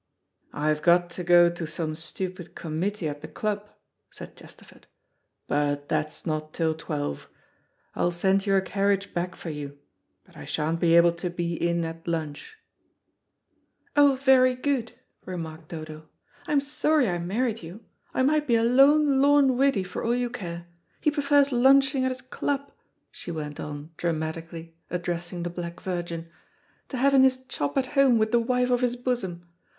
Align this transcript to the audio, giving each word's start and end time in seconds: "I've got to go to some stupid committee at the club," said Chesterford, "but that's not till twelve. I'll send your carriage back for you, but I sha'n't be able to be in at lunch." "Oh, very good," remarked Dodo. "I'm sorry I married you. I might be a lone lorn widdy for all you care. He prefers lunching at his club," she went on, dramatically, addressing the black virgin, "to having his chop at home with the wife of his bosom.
"I've 0.55 0.81
got 0.81 1.11
to 1.11 1.23
go 1.23 1.47
to 1.51 1.67
some 1.67 1.93
stupid 1.93 2.55
committee 2.55 3.07
at 3.07 3.21
the 3.21 3.27
club," 3.27 3.69
said 4.09 4.35
Chesterford, 4.35 4.87
"but 5.45 5.89
that's 5.89 6.25
not 6.25 6.53
till 6.55 6.73
twelve. 6.73 7.29
I'll 7.93 8.09
send 8.09 8.47
your 8.47 8.61
carriage 8.61 9.13
back 9.13 9.35
for 9.35 9.51
you, 9.51 9.77
but 10.25 10.35
I 10.35 10.43
sha'n't 10.43 10.79
be 10.79 10.97
able 10.97 11.11
to 11.11 11.29
be 11.29 11.53
in 11.53 11.85
at 11.85 12.07
lunch." 12.07 12.57
"Oh, 13.95 14.15
very 14.15 14.55
good," 14.55 14.93
remarked 15.23 15.67
Dodo. 15.67 16.09
"I'm 16.47 16.61
sorry 16.61 17.07
I 17.07 17.19
married 17.19 17.61
you. 17.61 17.81
I 18.11 18.23
might 18.23 18.47
be 18.47 18.55
a 18.55 18.63
lone 18.63 19.21
lorn 19.21 19.55
widdy 19.55 19.83
for 19.83 20.03
all 20.03 20.15
you 20.15 20.31
care. 20.31 20.65
He 20.99 21.11
prefers 21.11 21.51
lunching 21.51 22.05
at 22.05 22.09
his 22.09 22.23
club," 22.23 22.71
she 23.11 23.29
went 23.29 23.59
on, 23.59 23.91
dramatically, 23.97 24.75
addressing 24.89 25.43
the 25.43 25.51
black 25.51 25.79
virgin, 25.79 26.27
"to 26.87 26.97
having 26.97 27.21
his 27.21 27.45
chop 27.45 27.77
at 27.77 27.85
home 27.93 28.17
with 28.17 28.31
the 28.31 28.39
wife 28.39 28.71
of 28.71 28.81
his 28.81 28.95
bosom. 28.95 29.45